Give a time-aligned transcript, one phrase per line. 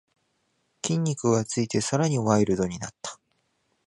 [0.81, 3.19] 筋肉がついてさらにワイルドになった